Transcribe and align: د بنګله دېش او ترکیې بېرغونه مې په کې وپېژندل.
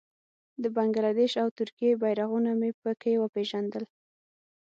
د 0.61 0.63
بنګله 0.75 1.11
دېش 1.19 1.33
او 1.43 1.47
ترکیې 1.57 1.93
بېرغونه 2.01 2.51
مې 2.59 2.71
په 2.81 2.91
کې 3.01 3.13
وپېژندل. 3.21 3.83